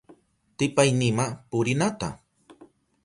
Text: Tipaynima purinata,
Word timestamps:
Tipaynima 0.57 1.25
purinata, 1.49 2.09